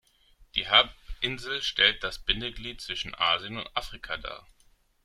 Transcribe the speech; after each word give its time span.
Die 0.55 0.67
Halbinsel 0.67 1.61
stellt 1.61 2.03
das 2.03 2.17
Bindeglied 2.17 2.81
zwischen 2.81 3.13
Asien 3.13 3.57
und 3.59 3.69
Afrika 3.77 4.17
dar. 4.17 4.47